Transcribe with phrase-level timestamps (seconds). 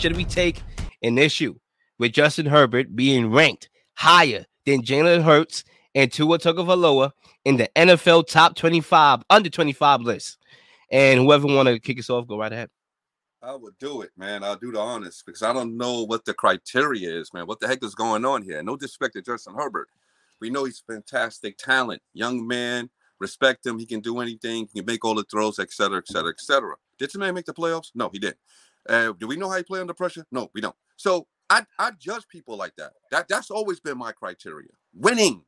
[0.00, 0.62] should we take
[1.02, 1.54] an issue
[1.98, 5.62] with Justin Herbert being ranked higher than Jalen Hurts
[5.94, 7.12] and Tua Tagovailoa
[7.44, 10.38] in the NFL top 25 under 25 list?
[10.90, 12.70] And whoever want to kick us off, go right ahead.
[13.42, 14.42] I would do it, man.
[14.42, 17.46] I'll do the honest because I don't know what the criteria is, man.
[17.46, 18.62] What the heck is going on here?
[18.62, 19.88] No disrespect to Justin Herbert.
[20.40, 22.88] We know he's fantastic talent, young man.
[23.18, 23.78] Respect him.
[23.78, 24.66] He can do anything.
[24.72, 26.76] He can make all the throws, et cetera, et cetera, et cetera.
[26.98, 27.90] Did the man make the playoffs?
[27.94, 28.38] No, he didn't.
[28.88, 30.24] Uh, do we know how you play under pressure?
[30.30, 30.76] No, we don't.
[30.96, 32.92] So I, I judge people like that.
[33.10, 34.68] That that's always been my criteria.
[34.94, 35.44] Winning.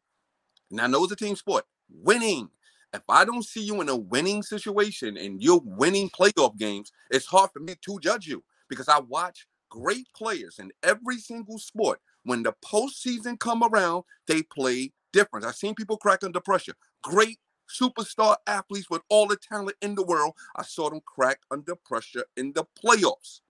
[0.70, 1.64] And I know it's a team sport.
[1.90, 2.48] Winning.
[2.94, 7.26] If I don't see you in a winning situation and you're winning playoff games, it's
[7.26, 12.00] hard for me to judge you because I watch great players in every single sport.
[12.24, 15.46] When the postseason come around, they play different.
[15.46, 16.74] I've seen people crack under pressure.
[17.02, 17.38] Great
[17.80, 20.34] superstar athletes with all the talent in the world.
[20.56, 23.40] I saw them crack under pressure in the playoffs.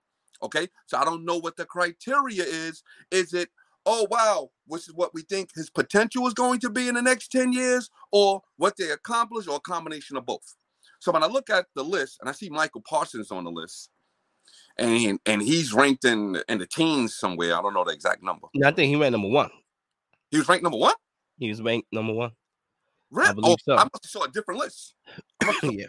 [0.42, 2.82] Okay, so I don't know what the criteria is.
[3.10, 3.50] Is it
[3.86, 7.02] oh wow, which is what we think his potential is going to be in the
[7.02, 10.54] next 10 years, or what they accomplish, or a combination of both.
[11.00, 13.90] So when I look at the list and I see Micah Parsons on the list,
[14.78, 17.56] and and he's ranked in in the teens somewhere.
[17.56, 18.48] I don't know the exact number.
[18.64, 19.50] I think he ranked number one.
[20.30, 20.94] He was ranked number one.
[21.38, 22.32] He was ranked number one.
[23.12, 23.28] Really?
[23.28, 23.74] I believe oh, so.
[23.74, 24.94] I must have saw a different list.
[25.62, 25.86] yeah.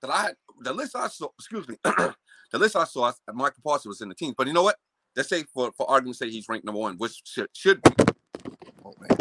[0.00, 1.28] That I had the list I saw.
[1.38, 1.76] Excuse me.
[1.84, 2.14] the
[2.58, 3.12] list I saw.
[3.32, 4.76] Micah Parsons was in the team, but you know what?
[5.16, 7.90] let's say for for argument's sake, he's ranked number one, which should, should be.
[8.84, 9.18] Oh man,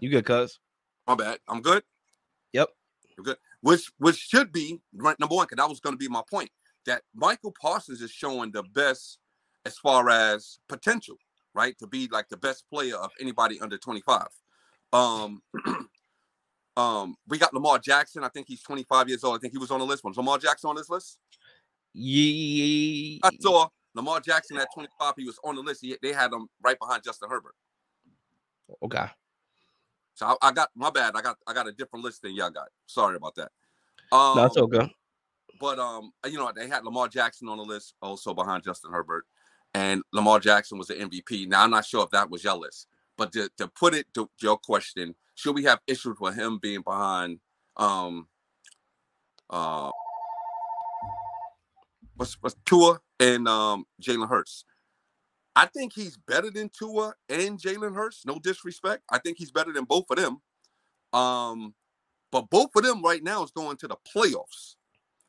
[0.00, 0.58] you good, cuz?
[1.06, 1.38] My bad.
[1.48, 1.82] I'm good.
[2.52, 2.68] Yep,
[3.16, 3.36] you're good.
[3.60, 6.50] Which which should be ranked number one, because that was going to be my point.
[6.86, 9.18] That Micah Parsons is showing the best
[9.64, 11.16] as far as potential,
[11.54, 11.76] right?
[11.78, 14.26] To be like the best player of anybody under 25.
[14.92, 15.42] Um,
[16.76, 18.24] um, we got Lamar Jackson.
[18.24, 19.36] I think he's 25 years old.
[19.36, 20.04] I think he was on the list.
[20.04, 21.18] Was Lamar Jackson on this list?
[21.94, 23.18] Yeah.
[23.22, 25.80] I saw Lamar Jackson at 25, he was on the list.
[25.82, 27.54] He, they had him right behind Justin Herbert.
[28.82, 29.06] Okay.
[30.14, 31.12] So I, I, got my bad.
[31.14, 32.68] I got I got a different list than y'all got.
[32.86, 33.50] Sorry about that.
[34.10, 34.92] Um, That's okay.
[35.60, 39.24] But um, you know, they had Lamar Jackson on the list also behind Justin Herbert,
[39.74, 41.48] and Lamar Jackson was the MVP.
[41.48, 44.28] Now I'm not sure if that was your list, but to, to put it to
[44.40, 47.38] your question, should we have issues with him being behind
[47.76, 48.26] um
[49.48, 49.90] uh
[52.16, 54.64] what's what's Tua and um, Jalen Hurts.
[55.54, 58.24] I think he's better than Tua and Jalen Hurts.
[58.24, 59.02] No disrespect.
[59.10, 60.40] I think he's better than both of them.
[61.12, 61.74] Um,
[62.30, 64.76] but both of them right now is going to the playoffs.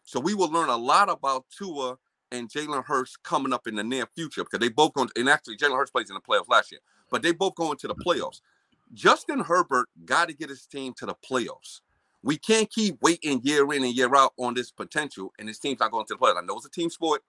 [0.06, 1.98] So we will learn a lot about Tua
[2.32, 5.30] and Jalen Hurts coming up in the near future because they both going to, and
[5.30, 6.82] actually Jalen Hurts plays in the playoffs last year,
[7.14, 8.42] but they both going to the playoffs.
[8.92, 11.82] Justin Herbert got to get his team to the playoffs.
[12.24, 15.80] We can't keep waiting year in and year out on this potential, and his team's
[15.80, 16.42] not going to the playoffs.
[16.42, 17.22] I know it's a team sport.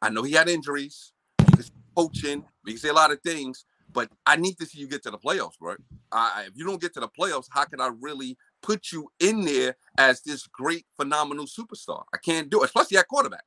[0.00, 1.12] I know he had injuries.
[1.56, 2.44] He's coaching.
[2.64, 5.10] We can say a lot of things, but I need to see you get to
[5.10, 5.74] the playoffs, bro.
[6.12, 9.76] If you don't get to the playoffs, how can I really put you in there
[9.98, 12.04] as this great, phenomenal superstar?
[12.14, 13.46] I can't do it, especially at quarterback.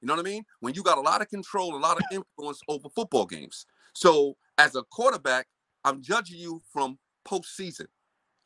[0.00, 0.44] You know what I mean?
[0.60, 3.66] When you got a lot of control, a lot of influence over football games.
[3.94, 5.46] So as a quarterback,
[5.84, 7.86] I'm judging you from postseason.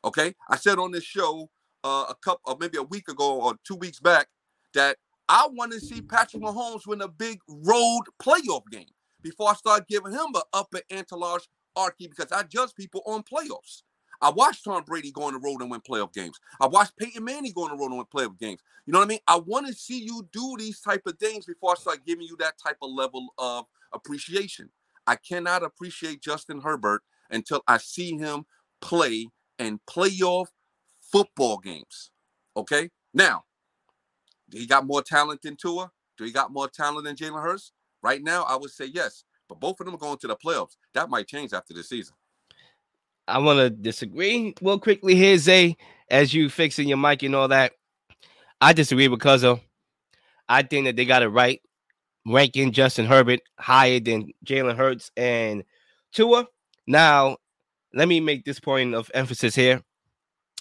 [0.05, 1.49] Okay, I said on this show
[1.83, 4.27] uh, a couple, or maybe a week ago or two weeks back,
[4.73, 4.97] that
[5.27, 8.89] I want to see Patrick Mahomes win a big road playoff game
[9.21, 11.43] before I start giving him an upper entourage
[11.75, 13.83] archy because I judge people on playoffs.
[14.21, 16.39] I watched Tom Brady go on the road and win playoff games.
[16.61, 18.61] I watched Peyton Manning go on the road and win playoff games.
[18.85, 19.19] You know what I mean?
[19.27, 22.35] I want to see you do these type of things before I start giving you
[22.39, 24.69] that type of level of appreciation.
[25.07, 28.45] I cannot appreciate Justin Herbert until I see him
[28.81, 29.27] play
[29.59, 30.47] in playoff
[31.01, 32.11] football games.
[32.55, 32.89] Okay?
[33.13, 33.43] Now,
[34.51, 35.91] he got more talent than Tua?
[36.17, 37.71] Do he got more talent than Jalen Hurts?
[38.01, 39.23] Right now, I would say yes.
[39.49, 40.77] But both of them are going to the playoffs.
[40.93, 42.15] That might change after the season.
[43.27, 45.77] I want to disagree real quickly here, Zay,
[46.09, 47.73] as you fixing your mic and all that.
[48.59, 49.61] I disagree because of
[50.47, 51.61] I think that they got it right,
[52.25, 55.63] ranking Justin Herbert higher than Jalen Hurts and
[56.13, 56.47] Tua.
[56.87, 57.37] Now,
[57.93, 59.81] let me make this point of emphasis here.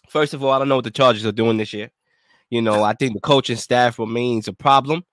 [0.09, 1.91] First of all, I don't know what the Chargers are doing this year.
[2.51, 5.05] You know, I think the coaching staff remains a problem.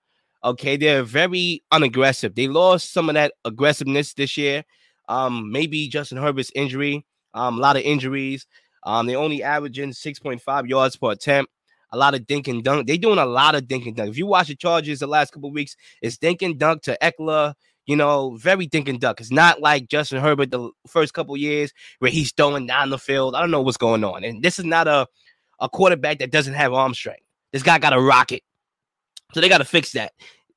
[0.44, 2.34] Okay, they're very unaggressive.
[2.34, 4.64] They lost some of that aggressiveness this year.
[5.08, 7.04] Um, maybe Justin Herbert's injury,
[7.34, 8.46] um, a lot of injuries.
[8.84, 11.50] Um, they only averaging 6.5 yards per attempt.
[11.92, 12.86] A lot of dink and dunk.
[12.86, 14.10] They doing a lot of dink and dunk.
[14.10, 17.54] If you watch the Chargers the last couple weeks, it's dink and dunk to Ekeler.
[17.86, 19.20] You know, very dink and dunk.
[19.20, 23.34] It's not like Justin Herbert the first couple years where he's throwing down the field.
[23.34, 24.22] I don't know what's going on.
[24.22, 25.06] And this is not a
[25.58, 27.22] a quarterback that doesn't have arm strength.
[27.52, 28.42] This guy got a rocket.
[29.34, 30.12] So they got to fix that.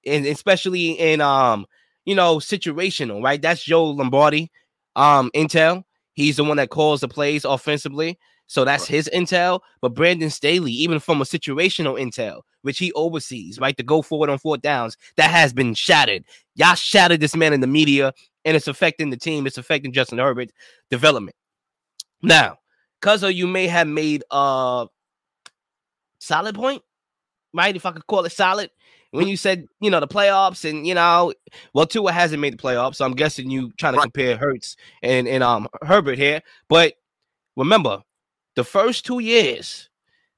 [0.06, 1.66] and especially in um,
[2.06, 3.42] you know, situational, right?
[3.42, 4.52] That's Joe Lombardi,
[4.96, 5.84] um, intel.
[6.14, 8.20] He's the one that calls the plays offensively.
[8.48, 9.62] So that's his intel.
[9.82, 14.30] But Brandon Staley, even from a situational intel, which he oversees, right, to go forward
[14.30, 16.24] on fourth downs, that has been shattered.
[16.56, 18.14] Y'all shattered this man in the media,
[18.46, 19.48] and it's affecting the team.
[19.48, 20.54] It's affecting Justin Herbert's
[20.90, 21.36] development.
[22.22, 22.60] Now,
[23.02, 24.88] Cuzzo, you may have made a
[26.20, 26.82] solid point,
[27.54, 27.76] right?
[27.76, 28.70] If I could call it solid.
[29.12, 31.34] When you said, you know, the playoffs and you know,
[31.76, 35.28] well, Tua hasn't made the playoffs, so I'm guessing you trying to compare Hurts and,
[35.28, 36.42] and um Herbert here.
[36.68, 36.94] But
[37.56, 38.02] remember,
[38.56, 39.90] the first two years,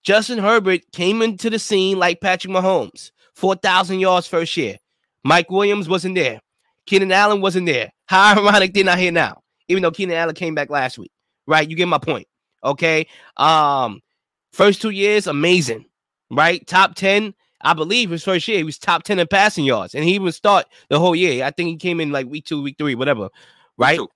[0.03, 4.77] Justin Herbert came into the scene like Patrick Mahomes, 4,000 yards first year.
[5.23, 6.39] Mike Williams wasn't there.
[6.85, 7.91] Keenan Allen wasn't there.
[8.05, 11.11] How ironic they're not here now, even though Keenan Allen came back last week.
[11.47, 11.67] Right?
[11.67, 12.27] You get my point.
[12.63, 13.07] Okay.
[13.37, 14.01] Um,
[14.53, 15.85] first two years, amazing.
[16.29, 16.65] Right?
[16.67, 17.33] Top 10.
[17.61, 20.35] I believe his first year, he was top 10 in passing yards, and he would
[20.35, 21.43] start the whole year.
[21.43, 23.29] I think he came in like week two, week three, whatever.
[23.77, 23.99] Right?
[23.99, 24.13] Week two.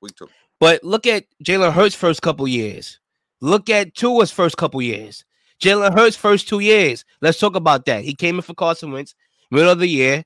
[0.00, 0.28] Week two.
[0.60, 2.98] But look at Jalen Hurts' first couple years.
[3.40, 5.24] Look at Tua's first couple years.
[5.60, 7.04] Jalen Hurts' first two years.
[7.20, 8.04] Let's talk about that.
[8.04, 9.14] He came in for Carson Wentz,
[9.50, 10.24] middle of the year.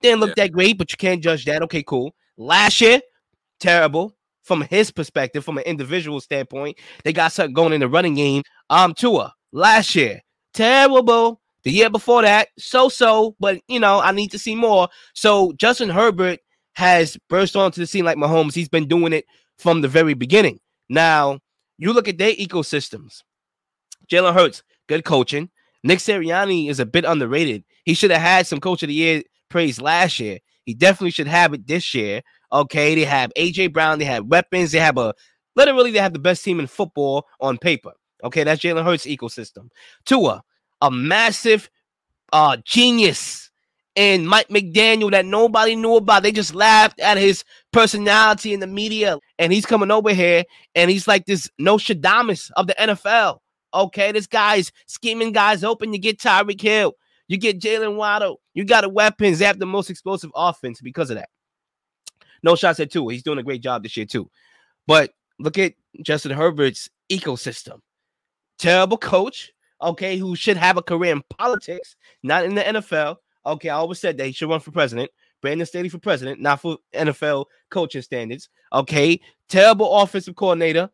[0.00, 0.44] Didn't look yeah.
[0.44, 1.62] that great, but you can't judge that.
[1.62, 2.14] Okay, cool.
[2.36, 3.00] Last year,
[3.60, 6.78] terrible from his perspective, from an individual standpoint.
[7.04, 8.42] They got something going in the running game.
[8.70, 10.20] Um, Tua, last year,
[10.52, 11.40] terrible.
[11.62, 14.88] The year before that, so so, but you know, I need to see more.
[15.14, 16.40] So Justin Herbert
[16.74, 18.54] has burst onto the scene like Mahomes.
[18.54, 19.24] He's been doing it
[19.56, 20.60] from the very beginning.
[20.90, 21.38] Now,
[21.78, 23.22] you look at their ecosystems.
[24.10, 25.50] Jalen Hurts, good coaching.
[25.82, 27.64] Nick Sirianni is a bit underrated.
[27.84, 30.38] He should have had some coach of the year praise last year.
[30.64, 32.22] He definitely should have it this year.
[32.52, 35.14] Okay, they have AJ Brown, they have weapons, they have a
[35.56, 37.92] literally they have the best team in football on paper.
[38.22, 39.68] Okay, that's Jalen Hurts ecosystem.
[40.06, 40.42] Tua,
[40.80, 41.68] a massive
[42.32, 43.43] uh genius
[43.96, 46.22] and Mike McDaniel that nobody knew about.
[46.22, 49.18] They just laughed at his personality in the media.
[49.38, 50.44] And he's coming over here
[50.74, 53.38] and he's like this Nostradamus of the NFL.
[53.72, 55.92] Okay, this guy's scheming guys open.
[55.92, 56.94] You get Tyreek Hill,
[57.26, 59.38] you get Jaylen Waddle, you got the weapons.
[59.38, 61.28] They have the most explosive offense because of that.
[62.42, 63.12] No shots at Tua.
[63.12, 64.30] He's doing a great job this year, too.
[64.86, 67.80] But look at Justin Herbert's ecosystem.
[68.58, 69.50] Terrible coach,
[69.82, 74.00] okay, who should have a career in politics, not in the NFL Okay, I always
[74.00, 75.10] said that he should run for president.
[75.42, 78.48] Brandon Staley for president, not for NFL coaching standards.
[78.72, 80.88] Okay, terrible offensive coordinator.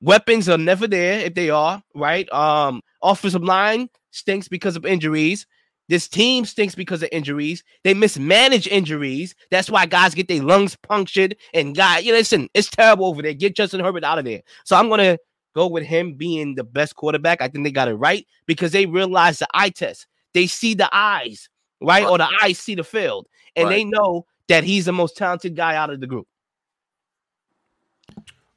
[0.00, 2.32] Weapons are never there if they are right.
[2.32, 5.46] Um, offensive line stinks because of injuries.
[5.88, 7.64] This team stinks because of injuries.
[7.82, 9.34] They mismanage injuries.
[9.50, 11.36] That's why guys get their lungs punctured.
[11.52, 13.34] And guy, you listen, it's terrible over there.
[13.34, 14.42] Get Justin Herbert out of there.
[14.64, 15.18] So I'm gonna
[15.52, 17.42] go with him being the best quarterback.
[17.42, 20.06] I think they got it right because they realize the eye test.
[20.32, 21.48] They see the eyes
[21.80, 22.06] right?
[22.06, 23.76] Or the eyes see the field, and right.
[23.76, 26.26] they know that he's the most talented guy out of the group.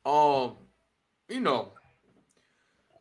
[0.05, 0.55] Um,
[1.29, 1.69] you know,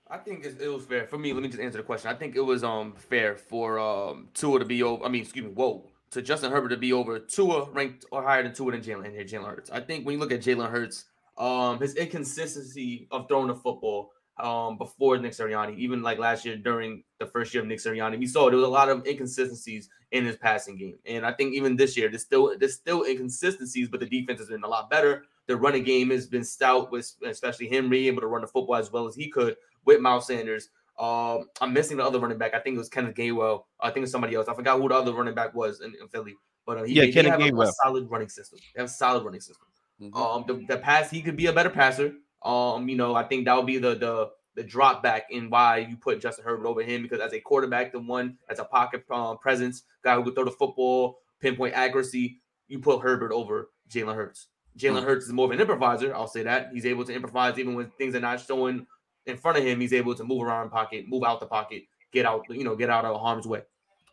[0.08, 1.32] I think it, it, was fair for me.
[1.32, 2.10] Let me just answer the question.
[2.10, 5.04] I think it was um fair for um Tua to be over.
[5.04, 8.42] I mean, excuse me, whoa, to Justin Herbert to be over Tua ranked or higher
[8.42, 9.70] than Tua than Jalen and here Jalen Hurts.
[9.70, 11.06] I think when you look at Jalen Hurts,
[11.38, 16.56] um, his inconsistency of throwing the football um before Nick Sirianni, even like last year
[16.56, 19.88] during the first year of Nick Sirianni, we saw there was a lot of inconsistencies
[20.12, 20.96] in his passing game.
[21.06, 24.48] And I think even this year, there's still there's still inconsistencies, but the defense has
[24.48, 25.24] been a lot better.
[25.46, 28.76] The running game has been stout, with especially him being able to run the football
[28.76, 30.68] as well as he could with Miles Sanders.
[30.98, 32.54] Um, I'm missing the other running back.
[32.54, 33.64] I think it was Kenneth Gainwell.
[33.80, 34.46] I think it's somebody else.
[34.48, 36.36] I forgot who the other running back was in, in Philly.
[36.64, 38.60] But uh, he, yeah, Kenneth have a, a, solid running system.
[38.74, 39.66] They have a solid running system.
[40.00, 40.16] Mm-hmm.
[40.16, 42.14] Um, the, the pass he could be a better passer.
[42.44, 45.78] Um, you know, I think that would be the the the drop back in why
[45.78, 49.04] you put Justin Herbert over him because as a quarterback, the one as a pocket
[49.10, 54.14] um, presence, guy who could throw the football, pinpoint accuracy, you put Herbert over Jalen
[54.14, 54.48] Hurts.
[54.78, 55.06] Jalen mm-hmm.
[55.06, 56.14] Hurts is more of an improviser.
[56.14, 58.86] I'll say that he's able to improvise even when things are not showing
[59.26, 59.80] in front of him.
[59.80, 62.90] He's able to move around pocket, move out the pocket, get out, you know, get
[62.90, 63.62] out of harm's way.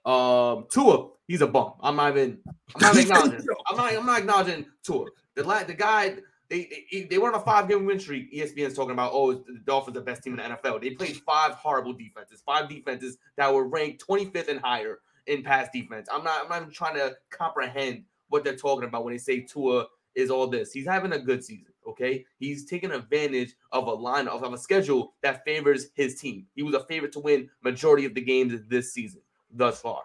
[0.05, 1.74] Um, Tua, he's a bum.
[1.81, 2.39] I'm not even.
[2.75, 3.48] I'm not acknowledging.
[3.69, 3.93] I'm not.
[3.93, 5.05] I'm not acknowledging Tua.
[5.36, 6.15] The the guy
[6.50, 8.34] they, they, they were on a five game win streak.
[8.34, 10.82] ESPN's talking about, oh, the Dolphins are the best team in the NFL.
[10.82, 15.70] They played five horrible defenses, five defenses that were ranked 25th and higher in pass
[15.72, 16.08] defense.
[16.12, 19.41] I'm not, I'm not even trying to comprehend what they're talking about when they say
[19.41, 20.72] Tua is all this.
[20.72, 21.65] He's having a good season.
[21.88, 26.46] Okay, he's taking advantage of a line of, of a schedule that favors his team.
[26.53, 30.03] He was a favorite to win majority of the games this season thus far.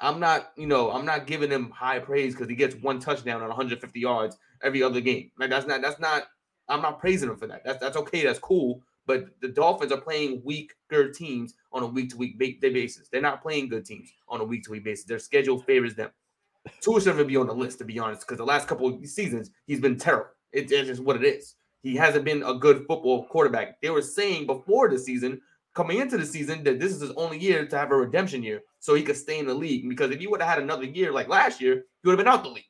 [0.00, 3.42] I'm not, you know, I'm not giving him high praise because he gets one touchdown
[3.42, 5.30] on 150 yards every other game.
[5.38, 6.24] Like that's not, that's not,
[6.68, 7.62] I'm not praising him for that.
[7.64, 8.82] That's that's okay, that's cool.
[9.06, 13.08] But the Dolphins are playing weaker teams on a week to week basis.
[13.08, 15.06] They're not playing good teams on a week to week basis.
[15.06, 16.10] Their schedule favors them.
[16.82, 19.50] Tua shouldn't be on the list, to be honest, because the last couple of seasons
[19.66, 20.28] he's been terrible.
[20.52, 21.54] It, it's just what it is.
[21.82, 23.80] He hasn't been a good football quarterback.
[23.80, 25.40] They were saying before the season,
[25.74, 28.62] coming into the season, that this is his only year to have a redemption year,
[28.78, 29.88] so he could stay in the league.
[29.88, 32.32] Because if he would have had another year like last year, he would have been
[32.32, 32.64] out the league.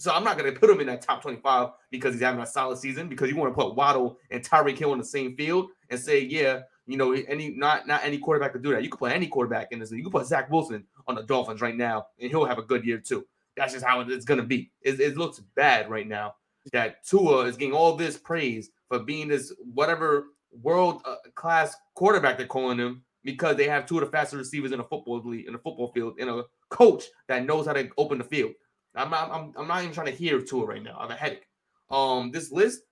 [0.00, 2.46] So I'm not going to put him in that top 25 because he's having a
[2.46, 3.08] solid season.
[3.08, 6.20] Because you want to put Waddle and Tyreek Hill in the same field and say,
[6.20, 8.82] yeah, you know, any not not any quarterback could do that.
[8.82, 9.92] You could put any quarterback in this.
[9.92, 12.84] You could put Zach Wilson on the Dolphins right now, and he'll have a good
[12.84, 13.26] year too.
[13.56, 14.70] That's just how it's going to be.
[14.82, 16.34] It, it looks bad right now
[16.72, 20.28] that Tua is getting all this praise for being this whatever
[20.62, 24.72] world uh, class quarterback they're calling him because they have two of the fastest receivers
[24.72, 27.88] in the football league in the football field and a coach that knows how to
[27.98, 28.52] open the field.
[28.94, 30.96] I'm I'm, I'm not even trying to hear to it right now.
[30.98, 31.46] I have a headache.
[31.90, 32.82] Um, this list,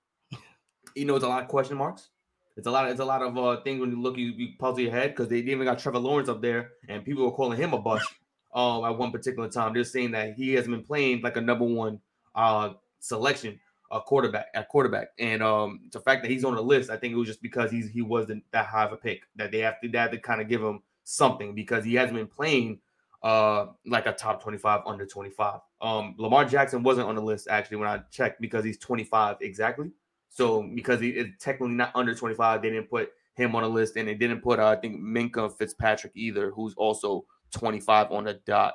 [0.95, 2.09] you know, it's a lot of question marks.
[2.57, 2.87] It's a lot.
[2.87, 5.11] Of, it's a lot of uh, things when you look, you, you puzzle your head
[5.11, 8.09] because they even got Trevor Lawrence up there, and people were calling him a bust.
[8.55, 11.64] Um, at one particular time, they're saying that he hasn't been playing like a number
[11.64, 12.00] one
[12.35, 13.61] uh selection,
[13.93, 17.12] a quarterback at quarterback, and um, the fact that he's on the list, I think
[17.12, 19.81] it was just because he's he wasn't that high of a pick that they have
[19.81, 22.81] to they have to kind of give him something because he hasn't been playing
[23.23, 27.76] uh like a top 25 under 25 um lamar jackson wasn't on the list actually
[27.76, 29.90] when i checked because he's 25 exactly.
[30.30, 33.97] So because he is technically not under 25 they didn't put him on the list
[33.97, 38.35] and they didn't put uh, i think minkah fitzpatrick either who's also 25 on the
[38.44, 38.75] dot.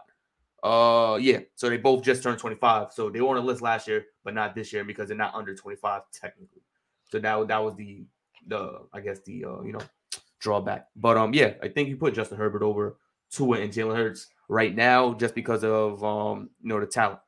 [0.63, 3.87] Uh yeah so they both just turned 25 so they were on the list last
[3.87, 6.61] year but not this year because they're not under 25 technically.
[7.11, 8.05] So that, that was the
[8.47, 9.81] the i guess the uh you know
[10.39, 10.87] drawback.
[10.95, 12.97] But um yeah i think you put justin herbert over
[13.33, 17.19] Tua and Jalen Hurts right now just because of um, you know the talent.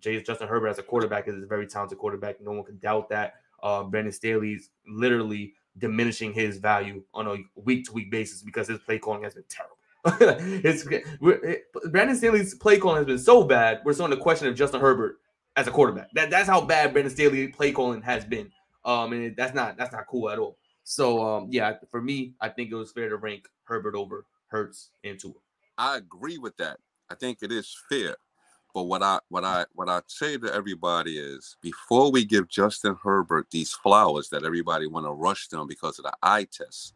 [0.00, 2.40] Justin Herbert as a quarterback is a very talented quarterback.
[2.40, 3.34] No one can doubt that.
[3.62, 8.78] Uh, Brandon Staley's literally diminishing his value on a week to week basis because his
[8.80, 9.76] play calling has been terrible.
[10.62, 13.80] it's it, Brandon Staley's play calling has been so bad.
[13.84, 15.16] We're starting to question of Justin Herbert
[15.56, 16.10] as a quarterback.
[16.12, 18.50] That that's how bad Brandon Staley play calling has been.
[18.84, 20.58] Um, and it, that's not that's not cool at all.
[20.82, 24.90] So um, yeah, for me, I think it was fair to rank Herbert over Hurts
[25.02, 25.32] and Tua.
[25.78, 26.78] I agree with that.
[27.10, 28.16] I think it is fair.
[28.74, 32.96] But what I what I what I say to everybody is before we give Justin
[33.02, 36.94] Herbert these flowers that everybody want to rush them because of the eye test,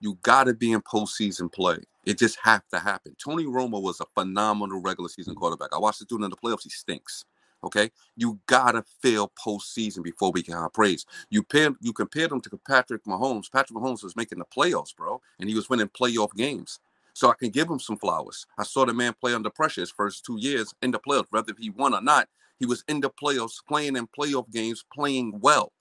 [0.00, 1.78] you got to be in postseason play.
[2.04, 3.14] It just have to happen.
[3.22, 5.40] Tony Romo was a phenomenal regular season mm-hmm.
[5.40, 5.72] quarterback.
[5.72, 6.64] I watched the dude in the playoffs.
[6.64, 7.24] He stinks.
[7.62, 11.04] Okay, you gotta fail postseason before we can have praise.
[11.28, 13.52] You pair, you compared him to Patrick Mahomes.
[13.52, 16.80] Patrick Mahomes was making the playoffs, bro, and he was winning playoff games
[17.14, 18.46] so I can give him some flowers.
[18.58, 21.52] I saw the man play under pressure his first two years in the playoffs, whether
[21.58, 22.28] he won or not.
[22.58, 25.72] He was in the playoffs, playing in playoff games, playing well.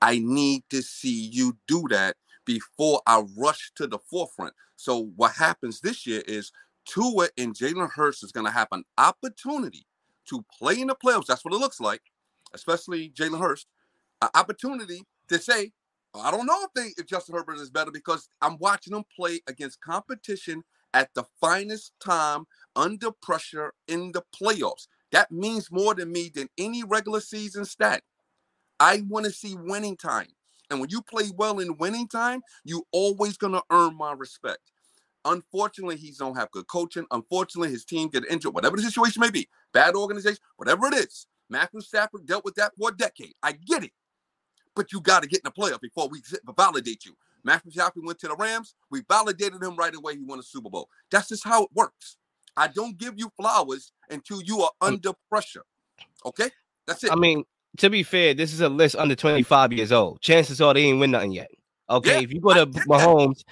[0.00, 4.54] I need to see you do that before I rush to the forefront.
[4.76, 6.52] So what happens this year is
[6.86, 9.86] Tua and Jalen Hurts is going to have an opportunity
[10.30, 11.26] to play in the playoffs.
[11.26, 12.02] That's what it looks like,
[12.54, 13.66] especially Jalen Hurts.
[14.22, 15.72] An opportunity to say,
[16.20, 19.40] I don't know if they if Justin Herbert is better because I'm watching them play
[19.46, 20.62] against competition
[20.94, 22.44] at the finest time
[22.76, 24.88] under pressure in the playoffs.
[25.12, 28.02] That means more to me than any regular season stat.
[28.80, 30.28] I want to see winning time.
[30.70, 34.60] And when you play well in winning time, you always gonna earn my respect.
[35.24, 37.06] Unfortunately, he don't have good coaching.
[37.10, 41.26] Unfortunately, his team get injured, whatever the situation may be, bad organization, whatever it is.
[41.50, 43.32] Matthew Stafford dealt with that for a decade.
[43.42, 43.92] I get it
[44.78, 46.22] but you got to get in the playoff before we
[46.56, 47.12] validate you.
[47.42, 48.76] Matthew Stafford went to the Rams.
[48.92, 50.14] We validated him right away.
[50.14, 50.88] He won a Super Bowl.
[51.10, 52.16] That's just how it works.
[52.56, 54.86] I don't give you flowers until you are mm.
[54.86, 55.64] under pressure.
[56.24, 56.48] Okay,
[56.86, 57.10] that's it.
[57.10, 57.42] I mean,
[57.78, 60.20] to be fair, this is a list under 25 years old.
[60.20, 61.50] Chances are they ain't win nothing yet.
[61.90, 63.42] Okay, yeah, if you go to Mahomes,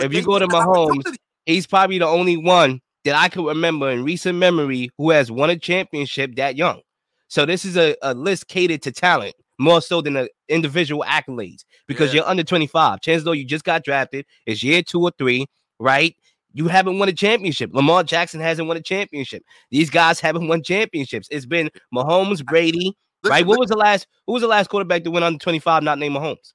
[0.00, 4.04] if you go to Mahomes, he's probably the only one that I can remember in
[4.04, 6.82] recent memory who has won a championship that young.
[7.28, 11.64] So this is a, a list catered to talent more so than the individual accolades
[11.86, 12.20] because yeah.
[12.20, 13.00] you're under 25.
[13.00, 15.46] Chances though you just got drafted, it's year two or three,
[15.78, 16.14] right?
[16.52, 17.70] You haven't won a championship.
[17.72, 19.42] Lamar Jackson hasn't won a championship.
[19.70, 21.28] These guys haven't won championships.
[21.30, 23.46] It's been Mahomes, Brady, listen, right?
[23.46, 24.06] What was the last?
[24.26, 26.52] Who was the last quarterback that went under 25 not named Mahomes?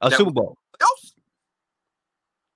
[0.00, 0.56] A Super Bowl.
[0.80, 1.12] Playoffs?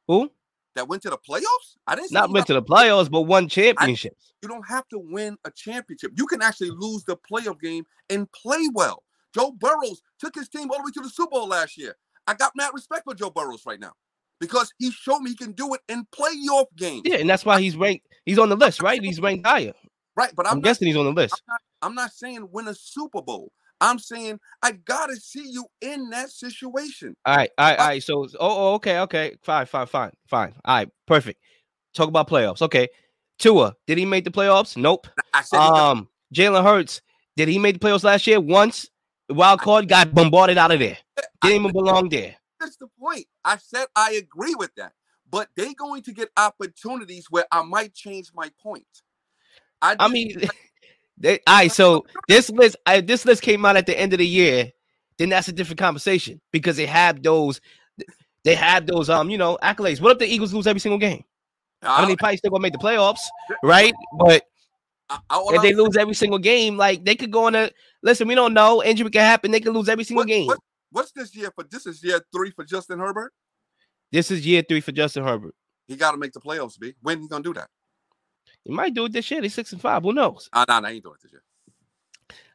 [0.09, 0.31] Who?
[0.77, 1.77] That went to the playoffs?
[1.87, 4.33] I didn't not went to the playoffs, but won championships.
[4.33, 6.13] I, you don't have to win a championship.
[6.17, 9.03] You can actually lose the playoff game and play well.
[9.37, 11.97] Joe Burrows took his team all the way to the Super Bowl last year.
[12.27, 13.93] I got mad respect for Joe Burrows right now
[14.41, 17.03] because he showed me he can do it in playoff games.
[17.05, 18.07] Yeah, and that's why he's ranked.
[18.25, 19.03] He's on the list, right?
[19.03, 19.75] He's ranked higher.
[20.17, 21.35] Right, but I'm, I'm guessing he's on the list.
[21.35, 23.53] I'm not, I'm not saying win a Super Bowl.
[23.79, 27.15] I'm saying I gotta see you in that situation.
[27.27, 28.03] All right, all right, all right.
[28.03, 30.55] So, oh, oh, okay, okay, fine, fine, fine, fine.
[30.65, 31.41] All right, perfect.
[31.95, 32.63] Talk about playoffs.
[32.63, 32.89] Okay,
[33.39, 34.79] Tua, did he make the playoffs?
[34.79, 35.09] Nope.
[35.35, 37.03] I said, Um, Jalen Hurts,
[37.37, 38.41] did he make the playoffs last year?
[38.41, 38.89] Once.
[39.29, 40.97] Wild card got bombarded out of there.
[41.43, 42.37] Didn't even belong there.
[42.61, 43.27] that's the point.
[43.45, 44.93] I said I agree with that,
[45.31, 48.87] but they going to get opportunities where I might change my point.
[49.83, 50.37] I just- mean,
[51.19, 51.73] they, all right.
[51.73, 54.73] So this list, I, this list came out at the end of the year.
[55.19, 57.63] Then that's a different conversation because they have those,
[58.45, 59.99] they have those, um, you know, accolades.
[60.01, 61.25] What if the Eagles lose every single game?
[61.83, 63.21] I mean, they probably still gonna make the playoffs,
[63.63, 63.95] right?
[64.19, 64.45] But
[65.09, 67.71] I- I- if they lose every single game, like they could go on a
[68.03, 68.27] listen.
[68.29, 68.83] We don't know.
[68.83, 69.51] Injury can happen.
[69.51, 70.47] They could lose every single What- game.
[70.47, 70.59] what-
[70.91, 71.65] What's this year for?
[71.65, 73.33] This is year three for Justin Herbert.
[74.13, 75.55] This is year three for Justin Herbert.
[75.89, 76.79] He got to make the playoffs.
[76.79, 76.95] B.
[77.03, 77.69] When he gonna do that?
[78.65, 79.43] He might do it this year.
[79.43, 80.03] He's six and five.
[80.05, 80.49] Who knows?
[80.53, 81.43] Ah, nah, nah, he ain't doing it this year.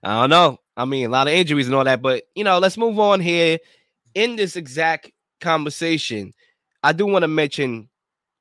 [0.04, 0.58] I don't know.
[0.76, 3.20] I mean, a lot of injuries and all that, but you know, let's move on
[3.20, 3.60] here.
[4.16, 6.34] In this exact conversation,
[6.84, 7.90] I do want to mention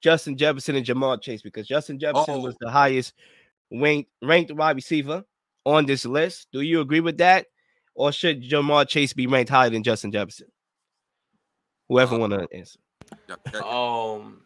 [0.01, 2.59] Justin Jefferson and Jamal Chase because Justin Jefferson was Oh.
[2.61, 3.13] the highest
[3.73, 5.25] ranked ranked wide receiver
[5.65, 6.49] on this list.
[6.53, 7.47] Do you agree with that,
[7.95, 10.49] or should Ja'Marr Chase be ranked higher than Justin Jefferson?
[11.89, 12.79] Whoever Uh, want to answer.
[13.29, 13.61] Yeah, yeah.
[13.61, 14.43] Um,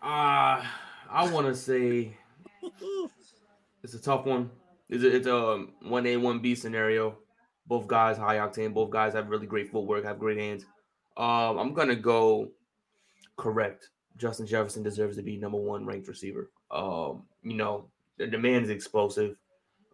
[0.00, 0.62] uh,
[1.10, 2.16] I want to say
[3.82, 4.50] it's a tough one.
[4.88, 7.18] It's a, it's a one A one B scenario.
[7.66, 8.72] Both guys high octane.
[8.72, 10.04] Both guys have really great footwork.
[10.04, 10.64] Have great hands.
[11.16, 12.48] Um, I'm gonna go
[13.36, 13.90] correct.
[14.18, 16.50] Justin Jefferson deserves to be number one ranked receiver.
[16.70, 17.86] Um, you know,
[18.18, 19.36] the, the man's explosive.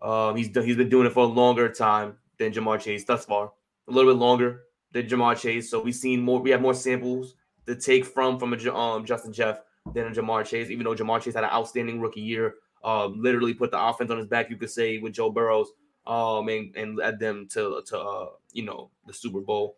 [0.02, 3.52] Um, he's he's been doing it for a longer time than Ja'Marr Chase thus far.
[3.88, 4.62] A little bit longer
[4.92, 5.70] than Ja'Marr Chase.
[5.70, 6.40] So we've seen more.
[6.40, 7.34] We have more samples
[7.66, 9.60] to take from from a um, Justin Jeff
[9.92, 10.70] than a Ja'Marr Chase.
[10.70, 14.18] Even though Ja'Marr Chase had an outstanding rookie year, uh, literally put the offense on
[14.18, 14.50] his back.
[14.50, 15.70] You could say with Joe Burrows,
[16.06, 19.76] um, and, and led them to to uh, you know the Super Bowl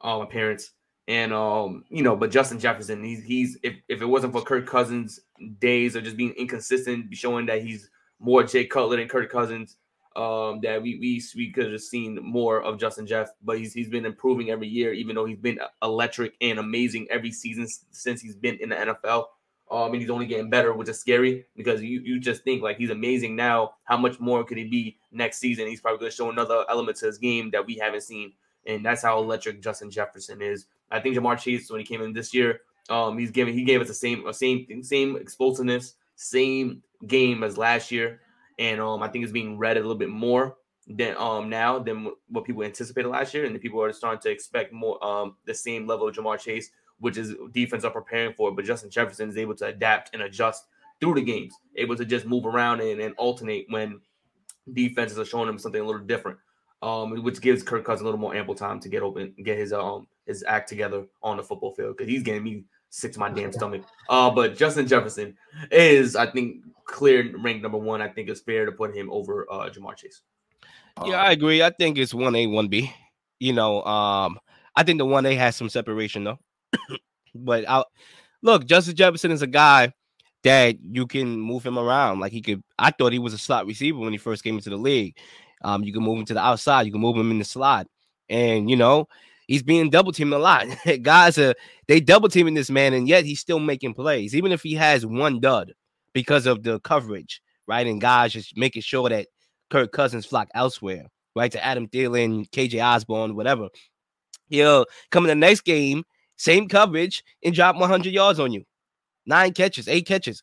[0.00, 0.72] um appearance.
[1.06, 4.66] And um, you know, but Justin Jefferson, he's he's if, if it wasn't for Kirk
[4.66, 5.20] Cousins'
[5.58, 7.90] days of just being inconsistent, showing that he's
[8.20, 9.76] more Jay Cutler than Kirk Cousins,
[10.16, 13.28] um, that we we we could have seen more of Justin Jeff.
[13.42, 17.32] But he's he's been improving every year, even though he's been electric and amazing every
[17.32, 19.26] season since he's been in the NFL.
[19.70, 22.76] Um, and he's only getting better, which is scary because you you just think like
[22.76, 23.74] he's amazing now.
[23.84, 25.66] How much more could he be next season?
[25.66, 28.34] He's probably going to show another element to his game that we haven't seen,
[28.66, 30.66] and that's how electric Justin Jefferson is.
[30.94, 33.80] I think Ja'Marr Chase when he came in this year, um, he's giving he gave
[33.80, 38.20] us the same same same explosiveness, same game as last year,
[38.58, 42.12] and um, I think it's being read a little bit more than um now than
[42.28, 45.54] what people anticipated last year, and the people are starting to expect more um the
[45.54, 48.52] same level of Ja'Marr Chase, which is defense are preparing for.
[48.52, 50.64] But Justin Jefferson is able to adapt and adjust
[51.00, 54.00] through the games, able to just move around and, and alternate when
[54.72, 56.38] defenses are showing him something a little different.
[56.84, 59.72] Um, which gives Kirk Cousins a little more ample time to get open, get his
[59.72, 63.30] um his act together on the football field because he's getting me sick to my
[63.30, 63.84] damn stomach.
[64.10, 65.34] Uh, but Justin Jefferson
[65.70, 68.02] is, I think, clear ranked number one.
[68.02, 70.20] I think it's fair to put him over uh Ja'Marr Chase.
[71.06, 71.62] Yeah, I agree.
[71.62, 72.92] I think it's one A, one B.
[73.40, 74.38] You know, um,
[74.76, 76.38] I think the one A has some separation though.
[77.34, 77.82] but I
[78.42, 79.90] look, Justin Jefferson is a guy
[80.42, 82.20] that you can move him around.
[82.20, 84.68] Like he could, I thought he was a slot receiver when he first came into
[84.68, 85.16] the league.
[85.64, 87.86] Um, you can move him to the outside, you can move him in the slot,
[88.28, 89.08] and you know
[89.46, 90.66] he's being double teamed a lot.
[91.02, 91.54] Guys are
[91.88, 95.04] they double teaming this man, and yet he's still making plays, even if he has
[95.04, 95.72] one dud
[96.12, 97.86] because of the coverage, right?
[97.86, 99.26] And guys just making sure that
[99.68, 101.52] Kirk Cousins flock elsewhere, right?
[101.52, 103.68] To Adam Thielen, KJ Osborn, whatever.
[104.48, 106.04] He'll come in the next game,
[106.36, 108.64] same coverage, and drop 100 yards on you.
[109.26, 110.42] Nine catches, eight catches.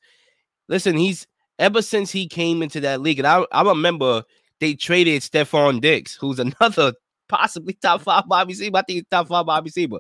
[0.68, 1.28] Listen, he's
[1.60, 4.24] ever since he came into that league, and I, I remember
[4.62, 6.94] they traded Stefon Diggs, who's another
[7.28, 8.78] possibly top five wide receiver.
[8.78, 9.98] I think he's top five wide receiver.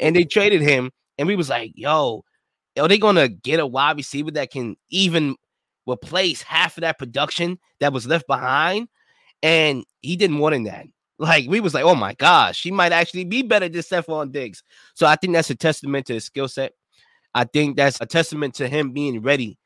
[0.00, 2.24] And they traded him, and we was like, yo,
[2.78, 5.36] are they gonna get a wide receiver that can even
[5.86, 8.88] replace half of that production that was left behind?
[9.42, 10.86] And he didn't want in that.
[11.18, 14.62] Like we was like, oh my gosh, he might actually be better than Stefon Diggs.
[14.94, 16.72] So I think that's a testament to his skill set.
[17.34, 19.58] I think that's a testament to him being ready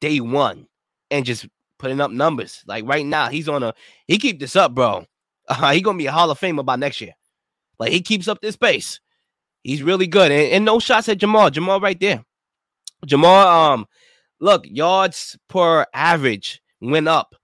[0.00, 0.68] day one
[1.10, 1.46] and just
[1.78, 2.62] putting up numbers.
[2.66, 3.74] Like right now, he's on a
[4.06, 5.06] he keep this up, bro.
[5.48, 7.12] Uh, he gonna be a Hall of Famer by next year.
[7.78, 8.98] Like he keeps up this pace.
[9.62, 10.32] He's really good.
[10.32, 11.50] And, and no shots at Jamal.
[11.50, 12.24] Jamal right there.
[13.04, 13.86] Jamal, um,
[14.40, 17.36] look, yards per average went up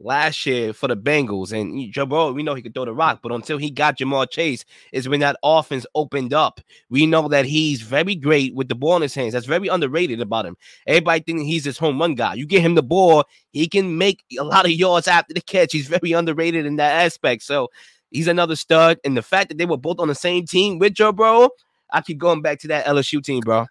[0.00, 1.52] last year for the Bengals.
[1.52, 4.28] And Joe Burrow, we know he could throw the rock, but until he got Ja'Marr
[4.30, 6.60] Chase, is when that offense opened up.
[6.88, 9.34] We know that he's very great with the ball in his hands.
[9.34, 10.56] That's very underrated about him.
[10.86, 12.34] Everybody thinking he's this home run guy.
[12.34, 15.72] You get him the ball, he can make a lot of yards after the catch.
[15.72, 17.42] He's very underrated in that aspect.
[17.42, 17.68] So
[18.10, 18.98] he's another stud.
[19.04, 21.50] And the fact that they were both on the same team with Joe Burrow,
[21.92, 23.66] I keep going back to that LSU team, bro.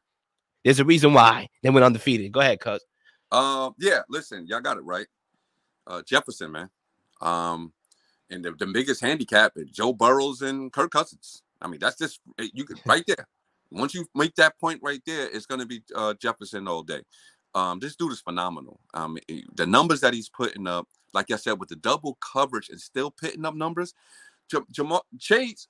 [0.64, 2.32] There's a reason why they went undefeated.
[2.32, 2.84] Go ahead, cuz.
[3.32, 5.08] Um, yeah, listen, y'all got it right.
[5.90, 6.70] Uh, Jefferson, man.
[7.22, 7.74] Um,
[8.30, 11.42] and the, the biggest handicap is Joe Burrows and Kirk Cousins.
[11.62, 13.28] I mean, that's just eh, you could right there.
[13.72, 17.02] Once you make that point right there, it's going to be uh, Jefferson all day.
[17.56, 18.80] Um, this dude is phenomenal.
[18.94, 22.70] Um, eh, the numbers that he's putting up, like I said, with the double coverage
[22.70, 23.94] and still putting up numbers.
[24.50, 25.68] J- Ja'Marr Chase,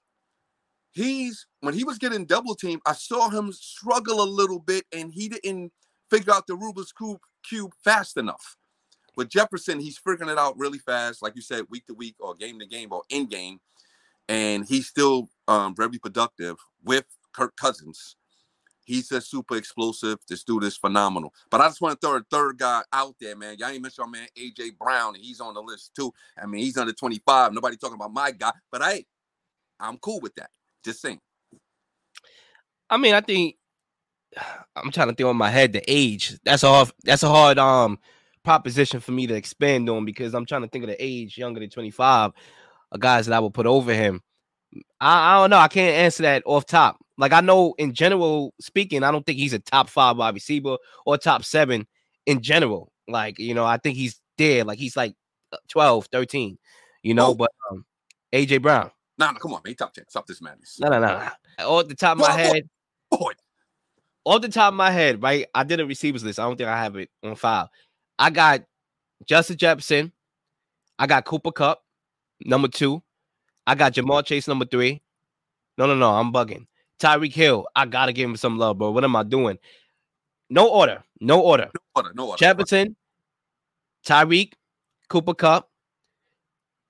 [0.91, 5.11] he's when he was getting double team, I saw him struggle a little bit, and
[5.11, 5.71] he didn't
[6.09, 8.57] figure out the Rubik's cube, cube fast enough.
[9.15, 12.35] But Jefferson, he's figuring it out really fast, like you said, week to week or
[12.35, 13.59] game to game or in game,
[14.27, 18.15] and he's still um, very productive with Kirk Cousins.
[18.89, 20.17] He's just super explosive.
[20.27, 21.31] This dude is phenomenal.
[21.51, 23.55] But I just want to throw a third guy out there, man.
[23.59, 25.13] Y'all ain't mention our man AJ Brown.
[25.13, 26.11] He's on the list too.
[26.41, 27.53] I mean, he's under 25.
[27.53, 29.05] Nobody talking about my guy, but hey,
[29.79, 30.49] I'm cool with that.
[30.83, 31.19] Just saying.
[32.89, 33.57] I mean, I think
[34.75, 36.39] I'm trying to think on my head the age.
[36.43, 37.99] That's a hard, that's a hard um
[38.49, 41.59] proposition for me to expand on because I'm trying to think of the age younger
[41.59, 42.31] than 25
[42.91, 44.23] of guys that I would put over him.
[44.99, 45.59] I, I don't know.
[45.59, 46.97] I can't answer that off top.
[47.19, 50.77] Like I know in general speaking, I don't think he's a top five wide receiver
[51.05, 51.85] or top seven
[52.25, 52.91] in general.
[53.07, 54.63] Like, you know, I think he's there.
[54.63, 55.13] Like he's like
[55.53, 56.57] uh, 12, 13,
[57.03, 57.35] you know, oh.
[57.35, 57.85] but um,
[58.33, 58.89] AJ Brown.
[59.19, 59.75] No, nah, no, come on, man.
[59.75, 60.05] Top 10.
[60.09, 60.79] Stop this madness.
[60.79, 61.29] No, no, no.
[61.67, 62.63] Off the top of my head.
[63.11, 63.33] Boy.
[64.25, 65.45] Off the top of my head, right?
[65.53, 66.39] I did a receivers list.
[66.39, 67.69] I don't think I have it on file.
[68.19, 68.63] I got
[69.25, 70.11] Justin Jefferson.
[70.99, 71.81] I got Cooper Kupp,
[72.41, 73.01] number two.
[73.65, 75.01] I got Jamal Chase, number three.
[75.77, 76.67] No, no, no, I'm bugging.
[76.99, 78.91] Tyreek Hill, I gotta give him some love, bro.
[78.91, 79.57] What am I doing?
[80.49, 81.69] No order, no order.
[81.73, 82.37] No order, no order.
[82.37, 82.97] Jefferson,
[84.05, 84.53] Tyreek,
[85.07, 85.69] Cooper Kupp,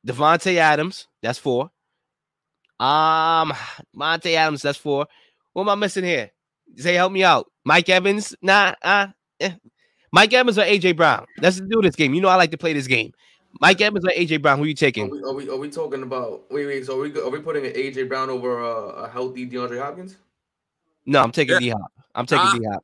[0.08, 1.70] Davante Adams, that's four.
[2.80, 3.54] Um,
[3.94, 5.06] Monte Adams, that's four.
[5.54, 6.32] What am I missing here?
[6.80, 7.52] Zay, help me out.
[7.66, 9.08] Mike Evans, nah, uh,
[9.40, 9.52] eh.
[10.12, 11.26] Mike Evans or AJ Brown?
[11.42, 12.14] Let's do this game.
[12.14, 13.14] You know I like to play this game.
[13.60, 14.58] Mike Evans or AJ Brown?
[14.58, 15.08] Who are you taking?
[15.08, 16.52] Are we, are we, are we talking about?
[16.52, 16.86] Wait, wait.
[16.86, 20.18] So are we are we putting an AJ Brown over a, a healthy DeAndre Hopkins?
[21.06, 21.60] No, I'm taking yeah.
[21.60, 21.92] D Hop.
[22.16, 22.84] I'm taking uh, D Hop.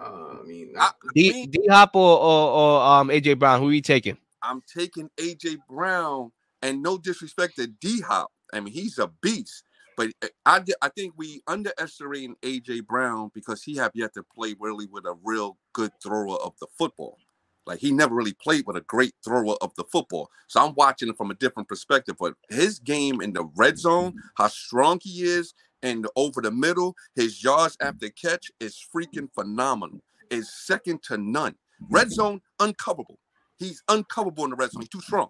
[0.00, 0.74] Uh, I mean,
[1.14, 3.60] D D Hop or, or or um AJ Brown.
[3.60, 4.16] Who are you taking?
[4.42, 6.32] I'm taking AJ Brown,
[6.62, 8.30] and no disrespect to D Hop.
[8.52, 9.64] I mean, he's a beast.
[10.00, 14.54] But eh, I, I think we underestimate AJ Brown because he have yet to play
[14.58, 17.18] really with a real good thrower of the football.
[17.66, 20.30] Like he never really played with a great thrower of the football.
[20.48, 22.16] So I'm watching it from a different perspective.
[22.18, 26.96] But his game in the red zone, how strong he is, and over the middle,
[27.14, 30.00] his yards after catch is freaking phenomenal.
[30.30, 31.56] Is second to none.
[31.90, 33.18] Red zone uncoverable.
[33.58, 34.80] He's uncoverable in the red zone.
[34.80, 35.28] He's too strong.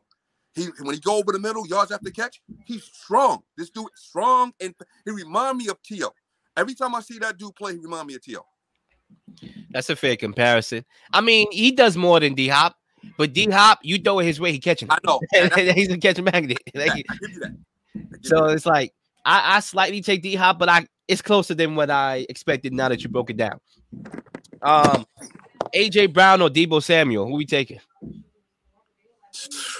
[0.54, 3.42] He when he go over the middle, yards after catch, he's strong.
[3.56, 6.10] This dude is strong, and he remind me of Tio.
[6.56, 8.44] Every time I see that dude play, he remind me of Tio.
[9.70, 10.84] That's a fair comparison.
[11.12, 12.74] I mean, he does more than D Hop,
[13.16, 14.94] but D Hop, you throw it his way, he catching it.
[14.94, 15.20] I know.
[15.72, 16.58] He's a catching magnet.
[16.74, 17.06] Like,
[18.22, 18.92] so it's like
[19.24, 22.88] I, I slightly take D Hop, but I it's closer than what I expected now
[22.88, 23.60] that you broke it down.
[24.62, 25.06] Um,
[25.72, 27.78] AJ Brown or Deebo Samuel, who we taking?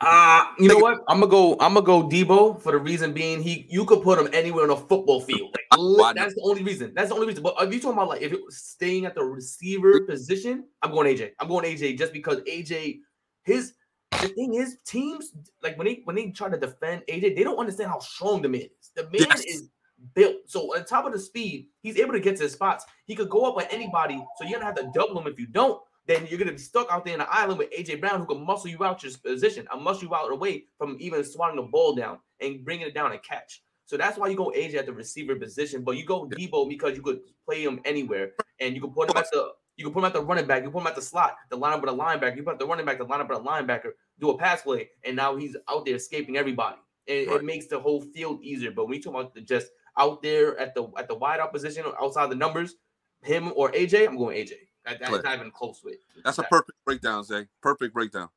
[0.00, 0.98] Uh, you know what?
[1.08, 1.52] I'm gonna go.
[1.60, 3.66] I'm gonna go Deebo for the reason being he.
[3.70, 5.56] You could put him anywhere on a football field.
[5.76, 6.92] Like, that's the only reason.
[6.94, 7.42] That's the only reason.
[7.42, 10.90] But if you talking about like if it was staying at the receiver position, I'm
[10.90, 11.30] going AJ.
[11.40, 12.98] I'm going AJ just because AJ.
[13.44, 13.74] His
[14.20, 17.58] the thing is, teams like when they when they try to defend AJ, they don't
[17.58, 18.90] understand how strong the man is.
[18.94, 19.44] The man yes.
[19.44, 19.68] is
[20.14, 20.36] built.
[20.46, 22.84] So on top of the speed, he's able to get to his spots.
[23.06, 24.22] He could go up with anybody.
[24.36, 26.90] So you're gonna have to double him if you don't then you're gonna be stuck
[26.90, 29.66] out there in the island with AJ Brown, who can muscle you out your position,
[29.72, 33.12] and muscle you out away from even swatting the ball down and bringing it down
[33.12, 33.62] and catch.
[33.86, 36.96] So that's why you go AJ at the receiver position, but you go Deebo because
[36.96, 40.00] you could play him anywhere, and you can put him at the you can put
[40.00, 41.92] him at the running back, you put him at the slot, the lineup with a
[41.92, 43.90] linebacker, you put the running back, the lineup with a linebacker,
[44.20, 46.76] do a pass play, and now he's out there escaping everybody.
[47.08, 47.36] And right.
[47.36, 48.70] it makes the whole field easier.
[48.70, 49.66] But when you talk about the just
[49.98, 52.76] out there at the at the wide out position outside the numbers,
[53.22, 54.52] him or AJ, I'm going AJ.
[54.84, 55.96] That, that's not even close with.
[56.24, 56.46] That's that.
[56.46, 57.46] a perfect breakdown, Zay.
[57.62, 58.28] Perfect breakdown.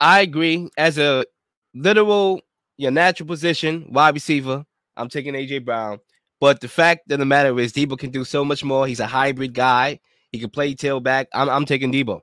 [0.00, 0.70] I agree.
[0.76, 1.24] As a
[1.74, 2.40] literal,
[2.76, 4.64] your natural position, wide receiver,
[4.96, 6.00] I'm taking AJ Brown.
[6.40, 8.86] But the fact of the matter is, Deebo can do so much more.
[8.86, 10.00] He's a hybrid guy.
[10.32, 11.26] He can play tailback.
[11.32, 12.20] I'm, I'm taking Deebo.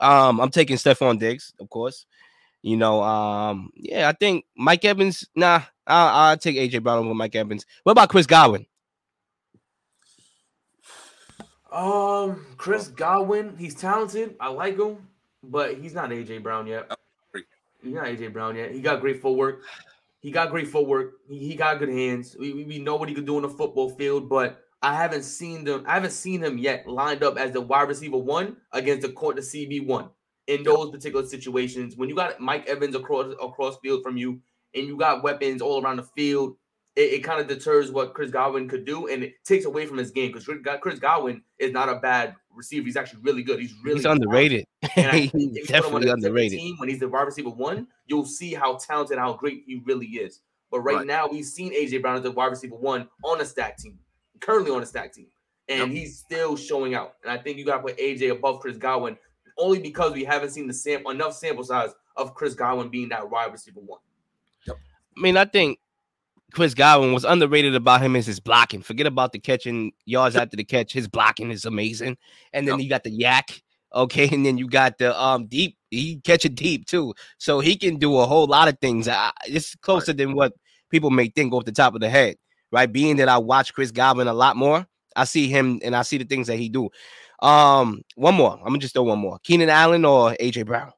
[0.00, 2.06] Um, I'm taking Stefon Diggs, of course.
[2.62, 5.26] You know, um, yeah, I think Mike Evans.
[5.34, 7.64] Nah, I'll, I'll take AJ Brown over Mike Evans.
[7.84, 8.66] What about Chris Godwin?
[11.72, 14.36] Um, Chris Godwin, he's talented.
[14.40, 15.08] I like him,
[15.42, 16.90] but he's not AJ Brown yet.
[17.82, 18.72] He's not AJ Brown yet.
[18.72, 19.62] He got great footwork.
[20.20, 21.14] He got great footwork.
[21.28, 22.36] He, he got good hands.
[22.38, 25.22] We, we, we know what he could do in the football field, but I haven't
[25.22, 25.84] seen them.
[25.86, 29.36] I haven't seen him yet lined up as the wide receiver one against the court,
[29.36, 30.10] the CB one
[30.46, 31.96] in those particular situations.
[31.96, 34.40] When you got Mike Evans across across field from you,
[34.74, 36.56] and you got weapons all around the field,
[37.00, 39.96] it, it kind of deters what Chris Godwin could do, and it takes away from
[39.96, 40.48] his game because
[40.80, 42.84] Chris Godwin is not a bad receiver.
[42.84, 43.58] He's actually really good.
[43.58, 44.66] He's really he's underrated.
[44.94, 46.58] he's definitely underrated.
[46.58, 50.06] Team, when he's the wide receiver one, you'll see how talented, how great he really
[50.06, 50.40] is.
[50.70, 51.06] But right, right.
[51.06, 53.98] now, we've seen AJ Brown as the wide receiver one on a stack team,
[54.40, 55.26] currently on a stack team,
[55.68, 55.88] and yep.
[55.90, 57.14] he's still showing out.
[57.22, 59.16] And I think you got to put AJ above Chris Godwin
[59.58, 63.28] only because we haven't seen the sam- enough sample size of Chris Godwin being that
[63.28, 64.00] wide receiver one.
[64.66, 64.76] Yep.
[65.16, 65.78] I mean, I think
[66.52, 68.82] Chris Godwin was underrated about him is his blocking.
[68.82, 70.92] Forget about the catching yards after the catch.
[70.92, 72.16] His blocking is amazing.
[72.52, 72.84] And then yep.
[72.84, 73.62] you got the YAC.
[73.94, 75.76] okay, and then you got the um deep.
[75.90, 79.08] He catch it deep too, so he can do a whole lot of things.
[79.08, 80.18] Uh, it's closer right.
[80.18, 80.52] than what
[80.90, 82.36] people may think off the top of the head,
[82.70, 82.90] right?
[82.90, 84.86] Being that I watch Chris Godwin a lot more,
[85.16, 86.90] I see him and I see the things that he do.
[87.40, 88.52] Um, one more.
[88.52, 89.38] I'm gonna just throw one more.
[89.42, 90.92] Keenan Allen or AJ Brown.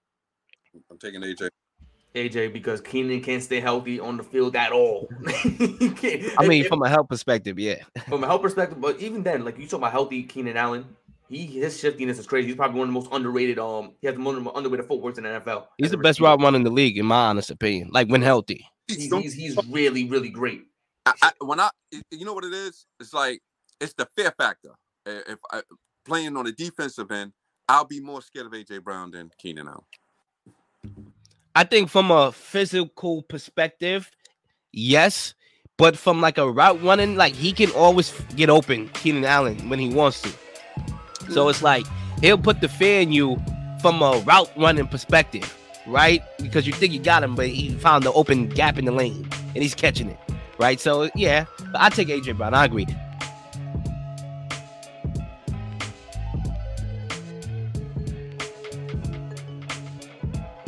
[0.91, 1.49] I'm taking AJ.
[2.15, 5.09] AJ because Keenan can't stay healthy on the field at all.
[5.27, 7.83] I mean, from a health perspective, yeah.
[8.09, 10.85] From a health perspective, but even then, like you talk about healthy Keenan Allen,
[11.29, 12.49] he his shiftiness is crazy.
[12.49, 13.59] He's probably one of the most underrated.
[13.59, 15.67] Um, he has one of the underrated footwork in the NFL.
[15.79, 17.91] He's the best route runner in the league, in my honest opinion.
[17.93, 20.65] Like when healthy, he's he's, he's really really great.
[21.07, 21.71] I, I, when I,
[22.11, 22.87] you know what it is?
[23.01, 23.41] It's like
[23.81, 24.71] it's the fear factor.
[25.07, 25.63] If I
[26.05, 27.33] playing on the defensive end,
[27.69, 29.81] I'll be more scared of AJ Brown than Keenan Allen.
[31.55, 34.11] I think from a physical perspective,
[34.73, 35.35] yes.
[35.79, 39.79] But from like a route running, like he can always get open, Keenan Allen, when
[39.79, 40.31] he wants to.
[41.31, 41.51] So hmm.
[41.51, 41.87] it's like
[42.21, 43.41] he'll put the fear in you
[43.81, 46.23] from a route running perspective, right?
[46.41, 49.29] Because you think you got him, but he found the open gap in the lane
[49.55, 50.19] and he's catching it,
[50.59, 50.79] right?
[50.79, 52.55] So yeah, I take AJ Brown.
[52.55, 52.87] I agree.